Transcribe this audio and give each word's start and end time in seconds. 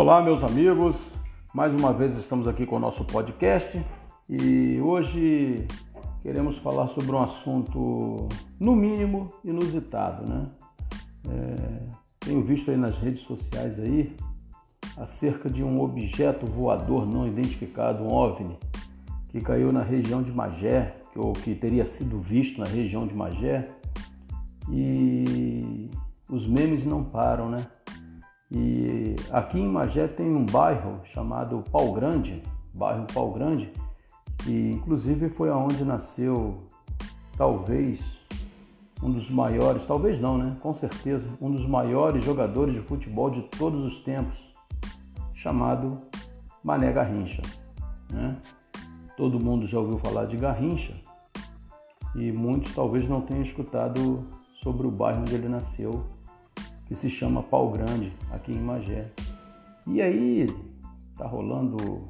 Olá, 0.00 0.22
meus 0.22 0.42
amigos. 0.42 0.96
Mais 1.52 1.74
uma 1.74 1.92
vez 1.92 2.16
estamos 2.16 2.48
aqui 2.48 2.64
com 2.64 2.76
o 2.76 2.78
nosso 2.78 3.04
podcast 3.04 3.84
e 4.30 4.80
hoje 4.80 5.66
queremos 6.22 6.56
falar 6.56 6.86
sobre 6.86 7.12
um 7.12 7.20
assunto, 7.20 8.26
no 8.58 8.74
mínimo, 8.74 9.28
inusitado, 9.44 10.26
né? 10.26 10.46
É, 11.28 11.82
tenho 12.18 12.42
visto 12.42 12.70
aí 12.70 12.78
nas 12.78 12.96
redes 12.96 13.20
sociais 13.24 13.78
aí 13.78 14.16
acerca 14.96 15.50
de 15.50 15.62
um 15.62 15.78
objeto 15.82 16.46
voador 16.46 17.06
não 17.06 17.28
identificado, 17.28 18.02
um 18.02 18.10
OVNI, 18.10 18.56
que 19.28 19.42
caiu 19.42 19.70
na 19.70 19.82
região 19.82 20.22
de 20.22 20.32
Magé, 20.32 20.96
ou 21.14 21.34
que 21.34 21.54
teria 21.54 21.84
sido 21.84 22.18
visto 22.22 22.58
na 22.58 22.66
região 22.66 23.06
de 23.06 23.14
Magé, 23.14 23.68
e 24.70 25.90
os 26.26 26.46
memes 26.46 26.86
não 26.86 27.04
param, 27.04 27.50
né? 27.50 27.66
E 28.50 29.14
aqui 29.30 29.60
em 29.60 29.68
Magé 29.68 30.08
tem 30.08 30.34
um 30.34 30.44
bairro 30.44 31.00
chamado 31.04 31.62
Pau 31.70 31.92
Grande, 31.92 32.42
bairro 32.74 33.06
Pau 33.12 33.30
Grande, 33.32 33.72
que 34.38 34.72
inclusive 34.72 35.28
foi 35.28 35.50
aonde 35.50 35.84
nasceu 35.84 36.66
talvez 37.36 38.00
um 39.02 39.10
dos 39.10 39.30
maiores, 39.30 39.84
talvez 39.86 40.20
não, 40.20 40.36
né? 40.36 40.56
Com 40.60 40.74
certeza, 40.74 41.28
um 41.40 41.50
dos 41.50 41.66
maiores 41.66 42.24
jogadores 42.24 42.74
de 42.74 42.80
futebol 42.80 43.30
de 43.30 43.42
todos 43.42 43.84
os 43.84 44.00
tempos, 44.00 44.36
chamado 45.32 45.98
Mané 46.62 46.92
Garrincha, 46.92 47.42
né? 48.12 48.36
Todo 49.16 49.38
mundo 49.38 49.66
já 49.66 49.78
ouviu 49.78 49.98
falar 49.98 50.26
de 50.26 50.36
Garrincha 50.36 50.94
e 52.14 52.32
muitos 52.32 52.74
talvez 52.74 53.08
não 53.08 53.20
tenham 53.20 53.42
escutado 53.42 54.26
sobre 54.62 54.86
o 54.86 54.90
bairro 54.90 55.20
onde 55.20 55.34
ele 55.34 55.48
nasceu, 55.48 56.04
que 56.90 56.96
se 56.96 57.08
chama 57.08 57.40
Pau 57.40 57.70
Grande, 57.70 58.12
aqui 58.32 58.50
em 58.50 58.58
Magé. 58.58 59.12
E 59.86 60.02
aí 60.02 60.48
tá 61.16 61.24
rolando 61.24 62.08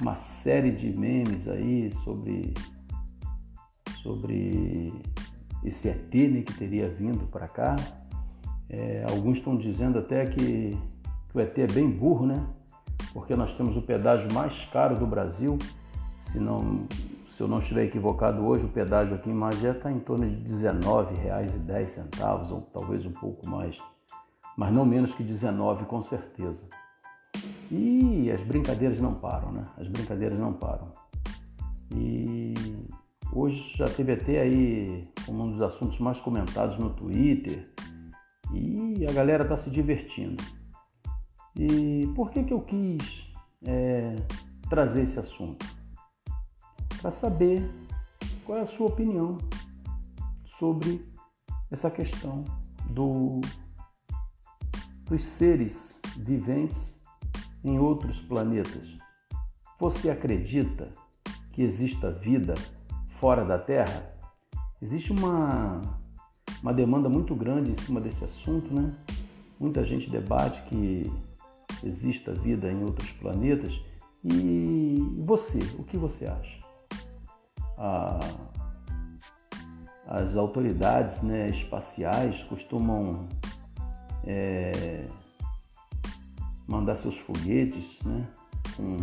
uma 0.00 0.14
série 0.14 0.70
de 0.70 0.98
memes 0.98 1.46
aí 1.46 1.92
sobre 2.02 2.54
sobre 4.02 4.94
esse 5.62 5.88
ET 5.90 6.14
né, 6.14 6.40
que 6.40 6.54
teria 6.54 6.88
vindo 6.88 7.26
para 7.26 7.46
cá. 7.48 7.76
É, 8.70 9.04
alguns 9.10 9.36
estão 9.36 9.58
dizendo 9.58 9.98
até 9.98 10.24
que, 10.24 10.70
que 11.28 11.36
o 11.36 11.38
ET 11.38 11.58
é 11.58 11.66
bem 11.66 11.90
burro, 11.90 12.24
né? 12.24 12.46
Porque 13.12 13.36
nós 13.36 13.54
temos 13.58 13.76
o 13.76 13.82
pedágio 13.82 14.32
mais 14.32 14.64
caro 14.72 14.98
do 14.98 15.06
Brasil, 15.06 15.58
se 16.30 16.40
não 16.40 16.86
se 17.36 17.42
eu 17.42 17.48
não 17.48 17.58
estiver 17.58 17.84
equivocado 17.84 18.42
hoje, 18.46 18.64
o 18.64 18.68
pedágio 18.70 19.14
aqui 19.14 19.28
em 19.28 19.34
Magé 19.34 19.72
está 19.72 19.92
em 19.92 20.00
torno 20.00 20.26
de 20.26 20.54
R$19,10, 20.54 22.50
ou 22.50 22.62
talvez 22.72 23.04
um 23.04 23.12
pouco 23.12 23.46
mais, 23.46 23.78
mas 24.56 24.74
não 24.74 24.86
menos 24.86 25.14
que 25.14 25.22
19 25.22 25.84
com 25.84 26.00
certeza. 26.00 26.66
E 27.70 28.30
as 28.30 28.42
brincadeiras 28.42 28.98
não 29.02 29.12
param, 29.12 29.52
né? 29.52 29.64
As 29.76 29.86
brincadeiras 29.86 30.38
não 30.38 30.54
param. 30.54 30.90
E 31.94 32.54
hoje 33.30 33.76
já 33.76 33.84
teve 33.84 34.12
até 34.12 34.40
aí 34.40 35.06
um 35.28 35.50
dos 35.50 35.60
assuntos 35.60 36.00
mais 36.00 36.18
comentados 36.18 36.78
no 36.78 36.88
Twitter 36.88 37.70
e 38.50 39.04
a 39.06 39.12
galera 39.12 39.42
está 39.42 39.56
se 39.56 39.68
divertindo. 39.68 40.42
E 41.54 42.10
por 42.14 42.30
que, 42.30 42.44
que 42.44 42.54
eu 42.54 42.62
quis 42.62 43.30
é, 43.62 44.14
trazer 44.70 45.02
esse 45.02 45.18
assunto? 45.18 45.75
Para 47.00 47.10
saber 47.10 47.68
qual 48.44 48.58
é 48.58 48.62
a 48.62 48.66
sua 48.66 48.86
opinião 48.86 49.38
sobre 50.58 51.04
essa 51.70 51.90
questão 51.90 52.44
do, 52.90 53.40
dos 55.04 55.24
seres 55.24 55.98
viventes 56.16 56.94
em 57.64 57.78
outros 57.78 58.20
planetas. 58.20 58.96
Você 59.78 60.08
acredita 60.08 60.90
que 61.52 61.62
exista 61.62 62.10
vida 62.10 62.54
fora 63.18 63.44
da 63.44 63.58
Terra? 63.58 64.14
Existe 64.80 65.12
uma, 65.12 65.80
uma 66.62 66.72
demanda 66.72 67.08
muito 67.08 67.34
grande 67.34 67.70
em 67.70 67.74
cima 67.74 68.00
desse 68.00 68.24
assunto, 68.24 68.72
né? 68.72 68.94
Muita 69.58 69.84
gente 69.84 70.10
debate 70.10 70.62
que 70.68 71.10
exista 71.82 72.32
vida 72.32 72.70
em 72.70 72.84
outros 72.84 73.10
planetas. 73.12 73.80
E 74.24 74.98
você, 75.24 75.58
o 75.78 75.84
que 75.84 75.96
você 75.96 76.26
acha? 76.26 76.65
A, 77.76 78.20
as 80.06 80.36
autoridades 80.36 81.22
né, 81.22 81.48
espaciais 81.48 82.42
costumam 82.44 83.26
é, 84.24 85.08
mandar 86.66 86.96
seus 86.96 87.16
foguetes 87.18 88.00
né, 88.04 88.26
com 88.76 88.98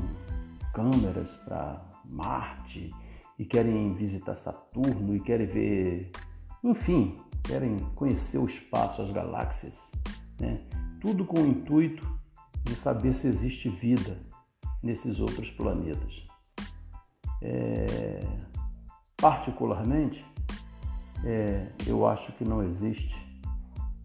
câmeras 0.73 1.29
para 1.45 1.81
Marte 2.09 2.89
e 3.37 3.45
querem 3.45 3.93
visitar 3.93 4.35
Saturno 4.35 5.15
e 5.15 5.19
querem 5.19 5.47
ver, 5.47 6.11
enfim, 6.63 7.19
querem 7.43 7.79
conhecer 7.95 8.37
o 8.37 8.45
espaço, 8.45 9.01
as 9.01 9.11
galáxias, 9.11 9.79
né? 10.39 10.59
tudo 11.01 11.25
com 11.25 11.41
o 11.41 11.45
intuito 11.47 12.07
de 12.63 12.75
saber 12.75 13.13
se 13.13 13.27
existe 13.27 13.69
vida 13.69 14.17
nesses 14.81 15.19
outros 15.19 15.51
planetas. 15.51 16.25
É, 17.41 18.21
Particularmente, 19.23 20.25
é, 21.23 21.71
eu 21.87 22.05
acho 22.05 22.33
que 22.33 22.43
não 22.43 22.61
existe, 22.61 23.15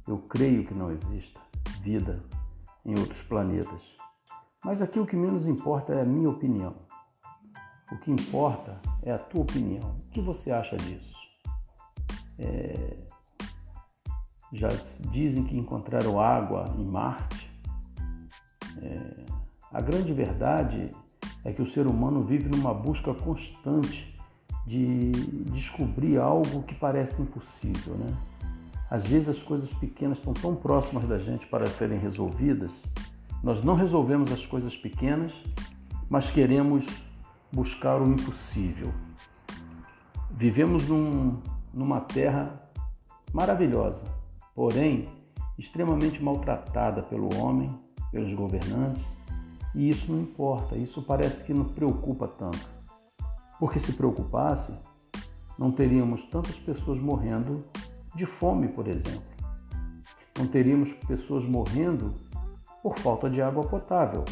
eu 0.06 0.19
creio 0.19 0.65
que 0.65 0.73
não 0.73 0.93
exista 0.93 1.41
vida 1.81 2.23
em 2.84 2.97
outros 2.97 3.21
planetas. 3.23 3.83
Mas 4.65 4.81
aqui 4.81 5.01
o 5.01 5.05
que 5.05 5.17
menos 5.17 5.45
importa 5.45 5.93
é 5.93 6.03
a 6.03 6.05
minha 6.05 6.31
opinião. 6.31 6.77
O 7.91 7.99
que 7.99 8.12
importa 8.12 8.81
é 9.03 9.11
a 9.11 9.19
tua 9.19 9.43
opinião. 9.43 9.97
O 10.07 10.11
que 10.11 10.21
você 10.21 10.53
acha 10.53 10.77
disso? 10.77 11.12
É, 12.39 12.99
já 14.53 14.69
dizem 15.11 15.43
que 15.43 15.59
encontraram 15.59 16.21
água 16.21 16.65
em 16.78 16.84
Marte. 16.84 17.51
É, 18.81 19.27
a 19.73 19.81
grande 19.81 20.12
verdade 20.12 20.93
é 21.45 21.53
que 21.53 21.61
o 21.61 21.67
ser 21.67 21.89
humano 21.89 22.23
vive 22.23 22.49
numa 22.49 22.73
busca 22.73 23.12
constante 23.12 24.17
de 24.69 25.12
descobrir 25.51 26.19
algo 26.19 26.62
que 26.62 26.75
parece 26.75 27.23
impossível, 27.23 27.95
né? 27.95 28.15
Às 28.91 29.06
vezes 29.06 29.29
as 29.29 29.43
coisas 29.43 29.73
pequenas 29.75 30.19
estão 30.19 30.34
tão 30.34 30.55
próximas 30.55 31.09
da 31.09 31.19
gente 31.19 31.47
para 31.47 31.67
serem 31.67 31.99
resolvidas, 31.99 32.83
nós 33.43 33.62
não 33.65 33.75
resolvemos 33.75 34.31
as 34.31 34.45
coisas 34.45 34.77
pequenas, 34.77 35.33
mas 36.11 36.31
queremos 36.31 36.87
buscar 37.51 38.03
o 38.03 38.07
impossível. 38.07 38.93
Vivemos 40.31 40.89
num, 40.89 41.41
numa 41.73 42.01
terra 42.01 42.61
maravilhosa, 43.33 44.03
porém 44.55 45.09
extremamente 45.59 46.23
maltratada 46.23 47.03
pelo 47.03 47.34
homem, 47.37 47.75
pelos 48.12 48.34
governantes, 48.34 49.03
e 49.75 49.89
isso 49.89 50.12
não 50.12 50.21
importa, 50.21 50.77
isso 50.77 51.03
parece 51.03 51.43
que 51.45 51.55
não 51.55 51.65
preocupa 51.65 52.28
tanto. 52.28 52.78
Porque 53.59 53.81
se 53.81 53.93
preocupasse, 53.93 54.73
não 55.59 55.73
teríamos 55.73 56.25
tantas 56.27 56.57
pessoas 56.59 57.01
morrendo 57.01 57.65
de 58.15 58.25
fome, 58.25 58.69
por 58.69 58.87
exemplo. 58.87 59.23
Não 60.39 60.47
teríamos 60.47 60.93
pessoas 60.93 61.45
morrendo 61.45 62.15
por 62.83 62.97
falta 62.99 63.29
de 63.29 63.43
água 63.43 63.65
potável. 63.65 64.25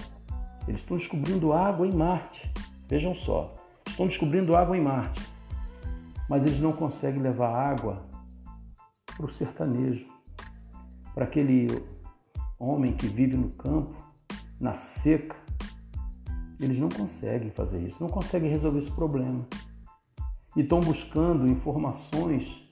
Eles 0.68 0.80
estão 0.80 0.96
descobrindo 0.96 1.52
água 1.52 1.86
em 1.86 1.92
Marte. 1.92 2.52
Vejam 2.88 3.14
só, 3.14 3.52
estão 3.86 4.06
descobrindo 4.06 4.56
água 4.56 4.76
em 4.76 4.80
Marte. 4.80 5.20
Mas 6.28 6.42
eles 6.42 6.60
não 6.60 6.72
conseguem 6.72 7.20
levar 7.20 7.50
água 7.50 8.06
para 9.16 9.26
o 9.26 9.30
sertanejo, 9.30 10.06
para 11.14 11.24
aquele 11.24 11.84
homem 12.58 12.92
que 12.92 13.06
vive 13.06 13.36
no 13.36 13.50
campo, 13.50 13.94
na 14.60 14.74
seca, 14.74 15.36
eles 16.60 16.78
não 16.78 16.88
conseguem 16.88 17.50
fazer 17.50 17.80
isso, 17.80 17.96
não 18.00 18.08
conseguem 18.08 18.50
resolver 18.50 18.78
esse 18.78 18.90
problema. 18.90 19.46
E 20.56 20.60
estão 20.60 20.80
buscando 20.80 21.46
informações 21.46 22.66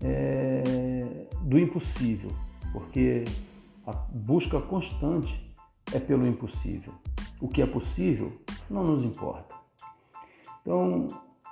é, 0.00 1.26
do 1.42 1.58
impossível, 1.58 2.30
porque 2.72 3.24
a 3.86 3.92
busca 3.92 4.60
constante 4.60 5.54
é 5.92 5.98
pelo 5.98 6.26
impossível. 6.26 6.92
O 7.40 7.48
que 7.48 7.62
é 7.62 7.66
possível 7.66 8.32
não 8.70 8.84
nos 8.84 9.04
importa. 9.04 9.54
Então, 10.62 11.06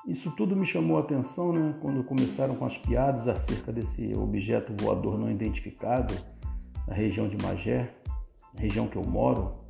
isso 0.07 0.31
tudo 0.33 0.55
me 0.55 0.65
chamou 0.65 0.99
a 0.99 1.01
atenção 1.01 1.53
né, 1.53 1.75
quando 1.81 2.05
começaram 2.05 2.55
com 2.55 2.65
as 2.65 2.77
piadas 2.79 3.27
acerca 3.27 3.73
desse 3.73 4.15
objeto 4.15 4.73
voador 4.83 5.19
não 5.19 5.31
identificado 5.31 6.15
na 6.87 6.95
região 6.95 7.29
de 7.29 7.37
Magé, 7.43 7.93
região 8.55 8.87
que 8.87 8.97
eu 8.97 9.05
moro, 9.05 9.66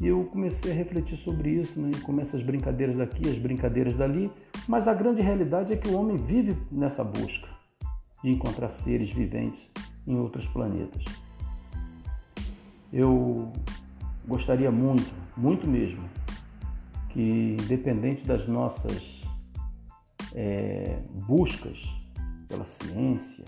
e 0.00 0.06
eu 0.06 0.24
comecei 0.26 0.70
a 0.70 0.74
refletir 0.74 1.16
sobre 1.16 1.50
isso, 1.50 1.80
né? 1.80 1.90
E 1.94 2.00
começa 2.00 2.36
as 2.36 2.42
brincadeiras 2.42 2.96
daqui, 2.96 3.28
as 3.28 3.38
brincadeiras 3.38 3.96
dali, 3.96 4.30
mas 4.68 4.86
a 4.86 4.94
grande 4.94 5.20
realidade 5.20 5.72
é 5.72 5.76
que 5.76 5.88
o 5.88 5.98
homem 5.98 6.16
vive 6.16 6.56
nessa 6.70 7.02
busca 7.02 7.48
de 8.22 8.30
encontrar 8.30 8.68
seres 8.68 9.10
viventes 9.10 9.68
em 10.06 10.16
outros 10.16 10.46
planetas. 10.48 11.04
Eu 12.92 13.52
gostaria 14.26 14.70
muito, 14.70 15.12
muito 15.36 15.66
mesmo, 15.66 16.08
que 17.10 17.56
independente 17.60 18.24
das 18.24 18.46
nossas 18.46 19.22
é, 20.34 21.00
buscas 21.26 21.84
pela 22.48 22.64
ciência, 22.64 23.44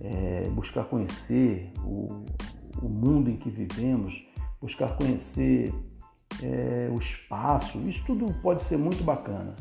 é, 0.00 0.48
buscar 0.50 0.84
conhecer 0.84 1.70
o, 1.84 2.24
o, 2.82 2.88
mundo 2.88 3.30
em 3.30 3.36
que 3.36 3.50
vivemos, 3.50 4.24
buscar 4.60 4.96
conhecer 4.96 5.72
é, 6.42 6.88
o 6.92 6.98
espaço, 6.98 7.78
isso 7.80 8.02
tudo 8.04 8.32
pode 8.42 8.62
ser 8.62 8.76
muito 8.76 9.02
bacana, 9.04 9.54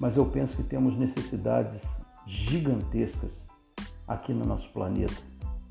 mas 0.00 0.16
eu 0.16 0.26
penso 0.26 0.56
que 0.56 0.62
temos 0.62 0.96
necessidades 0.96 1.82
gigantescas 2.26 3.40
aqui 4.06 4.32
no 4.32 4.44
nosso 4.44 4.70
planeta 4.72 5.14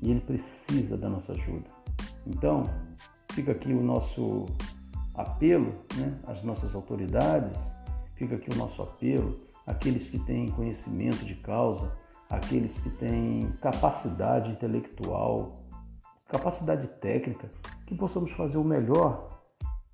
e 0.02 0.10
ele 0.10 0.20
precisa 0.20 0.96
da 0.96 1.08
nossa 1.08 1.32
ajuda. 1.32 1.68
Então, 2.26 2.64
fica 3.32 3.52
aqui 3.52 3.72
o 3.72 3.82
nosso 3.82 4.46
apelo 5.14 5.74
né, 5.96 6.18
às 6.26 6.42
nossas 6.42 6.74
autoridades, 6.74 7.58
fica 8.14 8.36
aqui 8.36 8.50
o 8.50 8.56
nosso 8.56 8.82
apelo 8.82 9.40
àqueles 9.66 10.08
que 10.08 10.18
têm 10.18 10.50
conhecimento 10.50 11.24
de 11.24 11.34
causa, 11.36 11.92
aqueles 12.28 12.74
que 12.78 12.90
têm 12.90 13.52
capacidade 13.60 14.50
intelectual, 14.50 15.54
capacidade 16.28 16.86
técnica, 16.86 17.48
que 17.90 17.96
possamos 17.96 18.30
fazer 18.30 18.56
o 18.56 18.62
melhor 18.62 19.42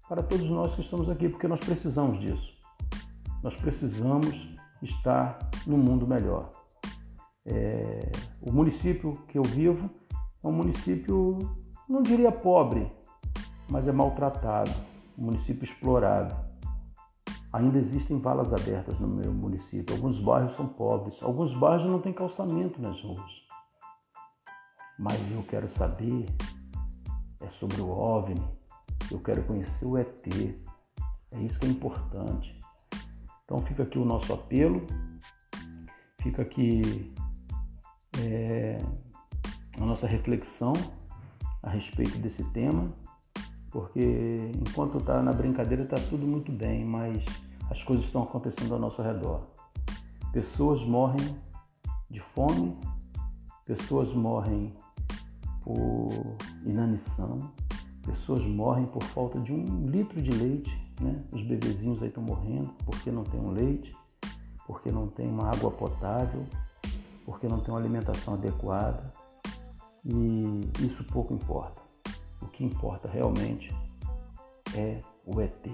para 0.07 0.23
todos 0.23 0.51
nós 0.51 0.75
que 0.75 0.83
estamos 0.83 1.09
aqui, 1.09 1.31
porque 1.31 1.49
nós 1.49 1.59
precisamos 1.61 2.21
disso. 2.21 2.55
Nós 3.43 3.57
precisamos 3.57 4.55
estar 4.83 5.39
no 5.67 5.79
mundo 5.79 6.07
melhor. 6.07 6.51
É, 7.47 8.13
o 8.43 8.53
município 8.53 9.13
que 9.29 9.39
eu 9.39 9.43
vivo 9.43 9.89
é 10.45 10.47
um 10.47 10.53
município, 10.53 11.39
não 11.89 12.03
diria 12.03 12.31
pobre, 12.31 12.93
mas 13.71 13.89
é 13.89 13.93
maltratado, 13.93 14.71
um 15.17 15.25
município 15.25 15.65
explorado. 15.65 16.37
Ainda 17.51 17.79
existem 17.79 18.21
valas 18.21 18.53
abertas 18.53 19.01
no 19.01 19.09
meu 19.09 19.33
município. 19.33 19.97
Alguns 19.97 20.21
bairros 20.21 20.55
são 20.55 20.69
pobres, 20.69 21.23
alguns 21.23 21.55
bairros 21.55 21.89
não 21.89 21.99
têm 21.99 22.13
calçamento 22.13 22.79
nas 22.79 23.01
ruas. 23.01 23.33
Mas 24.99 25.33
eu 25.33 25.43
quero 25.45 25.67
saber 25.67 26.27
é 27.41 27.49
sobre 27.51 27.81
o 27.81 27.89
OVNI, 27.89 28.43
eu 29.11 29.21
quero 29.21 29.43
conhecer 29.45 29.85
o 29.85 29.97
ET. 29.97 30.27
É 31.33 31.41
isso 31.41 31.59
que 31.61 31.67
é 31.67 31.69
importante. 31.69 32.59
Então 33.45 33.61
fica 33.63 33.85
aqui 33.85 33.99
o 33.99 34.05
nosso 34.05 34.33
apelo, 34.33 34.87
fica 36.21 36.43
aqui 36.43 37.15
é, 38.19 38.79
a 39.81 39.85
nossa 39.85 40.07
reflexão 40.07 40.73
a 41.63 41.71
respeito 41.71 42.19
desse 42.19 42.43
tema, 42.51 42.93
porque 43.71 44.51
enquanto 44.55 44.99
está 44.99 45.23
na 45.23 45.33
brincadeira 45.33 45.83
está 45.83 45.97
tudo 45.97 46.27
muito 46.27 46.51
bem, 46.51 46.85
mas 46.85 47.25
as 47.71 47.83
coisas 47.83 48.05
estão 48.07 48.23
acontecendo 48.23 48.75
ao 48.75 48.81
nosso 48.81 49.03
redor. 49.03 49.47
Pessoas 50.33 50.85
morrem 50.85 51.37
de 52.11 52.21
fome, 52.21 52.77
pessoas 53.65 54.13
morrem 54.13 54.75
por 55.67 56.37
inanição, 56.65 57.53
pessoas 58.05 58.47
morrem 58.47 58.87
por 58.87 59.03
falta 59.03 59.41
de 59.41 59.53
um 59.53 59.85
litro 59.89 60.23
de 60.23 60.31
leite, 60.31 60.71
né? 61.01 61.21
Os 61.33 61.43
bebezinhos 61.43 62.01
aí 62.01 62.09
estão 62.09 62.23
morrendo 62.23 62.73
porque 62.85 63.11
não 63.11 63.25
tem 63.25 63.41
um 63.41 63.51
leite, 63.51 63.93
porque 64.65 64.93
não 64.93 65.09
tem 65.09 65.29
uma 65.29 65.51
água 65.51 65.73
potável, 65.73 66.45
porque 67.25 67.49
não 67.49 67.59
tem 67.59 67.75
uma 67.75 67.81
alimentação 67.81 68.35
adequada. 68.35 69.11
E 70.05 70.61
isso 70.85 71.03
pouco 71.03 71.35
importa. 71.35 71.83
O 72.41 72.47
que 72.47 72.65
importa 72.65 73.11
realmente 73.11 73.75
é 74.73 75.01
o 75.25 75.41
ET. 75.41 75.69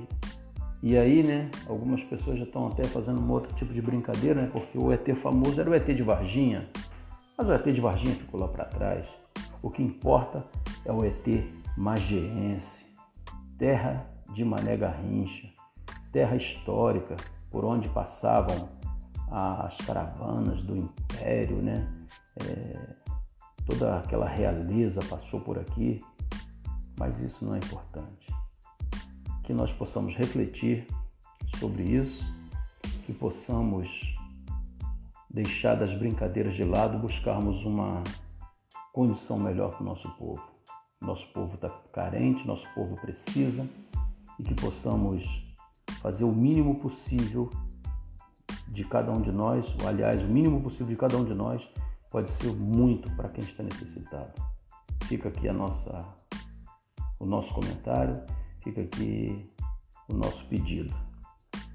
E 0.83 0.97
aí, 0.97 1.23
né, 1.23 1.51
algumas 1.69 2.03
pessoas 2.03 2.39
já 2.39 2.45
estão 2.45 2.67
até 2.67 2.85
fazendo 2.85 3.21
um 3.21 3.31
outro 3.31 3.55
tipo 3.57 3.75
de 3.75 3.83
brincadeira, 3.83 4.41
né, 4.41 4.51
porque 4.51 4.79
o 4.79 4.91
ET 4.91 5.07
famoso 5.17 5.61
era 5.61 5.69
o 5.69 5.75
ET 5.75 5.85
de 5.85 6.03
Varginha, 6.03 6.67
mas 7.37 7.47
o 7.47 7.53
ET 7.53 7.71
de 7.71 7.81
Varginha 7.81 8.15
ficou 8.15 8.41
lá 8.41 8.49
para 8.49 8.65
trás. 8.65 9.22
O 9.63 9.71
que 9.71 9.83
importa 9.83 10.45
é 10.85 10.93
o 10.93 11.05
ET 11.05 11.25
magiense, 11.77 12.85
terra 13.57 14.07
de 14.35 14.45
Mané 14.45 14.77
Garrincha, 14.77 15.49
terra 16.11 16.37
histórica 16.37 17.17
por 17.51 17.65
onde 17.65 17.89
passavam 17.91 18.69
as 19.31 19.77
caravanas 19.79 20.63
do 20.63 20.77
Império, 20.77 21.63
né? 21.63 21.89
É, 22.45 22.95
toda 23.67 23.99
aquela 23.99 24.29
realeza 24.29 25.01
passou 25.09 25.41
por 25.41 25.59
aqui, 25.59 26.01
mas 26.99 27.19
isso 27.21 27.45
não 27.45 27.55
é 27.55 27.59
importante. 27.59 28.35
Que 29.45 29.55
nós 29.55 29.73
possamos 29.73 30.17
refletir 30.17 30.87
sobre 31.59 31.85
isso, 31.85 32.23
que 33.07 33.13
possamos 33.13 34.15
deixar 35.31 35.77
das 35.77 35.95
brincadeiras 35.95 36.55
de 36.55 36.65
lado, 36.65 36.99
buscarmos 36.99 37.65
uma 37.65 38.03
condição 38.93 39.39
melhor 39.39 39.73
para 39.73 39.83
o 39.83 39.87
nosso 39.87 40.11
povo. 40.17 40.43
Nosso 41.01 41.27
povo 41.33 41.55
está 41.55 41.71
carente, 41.93 42.47
nosso 42.47 42.67
povo 42.75 42.97
precisa 42.97 43.69
e 44.39 44.43
que 44.43 44.55
possamos 44.55 45.25
fazer 46.01 46.25
o 46.25 46.33
mínimo 46.33 46.77
possível 46.77 47.51
de 48.69 48.85
cada 48.85 49.11
um 49.11 49.21
de 49.21 49.33
nós, 49.33 49.67
ou 49.81 49.89
aliás, 49.89 50.23
o 50.23 50.27
mínimo 50.27 50.63
possível 50.63 50.87
de 50.87 50.97
cada 50.97 51.17
um 51.17 51.25
de 51.25 51.35
nós 51.35 51.67
pode 52.11 52.31
ser 52.33 52.53
muito 52.53 53.11
para 53.17 53.29
quem 53.29 53.45
está 53.45 53.63
necessitado. 53.63 54.33
Fica 55.05 55.29
aqui 55.29 55.49
a 55.49 55.53
nossa, 55.53 56.05
o 57.19 57.27
nosso 57.27 57.53
comentário, 57.53 58.23
fica 58.61 58.83
aqui 58.83 59.51
o 60.09 60.15
nosso 60.15 60.45
pedido. 60.47 60.95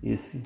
Esse 0.01 0.41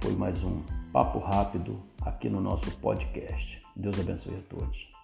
foi 0.00 0.14
mais 0.14 0.42
um 0.42 0.62
papo 0.92 1.18
rápido 1.18 1.80
aqui 2.02 2.28
no 2.28 2.40
nosso 2.40 2.70
podcast. 2.78 3.62
Deus 3.76 3.98
abençoe 3.98 4.36
a 4.36 4.42
todos. 4.42 4.99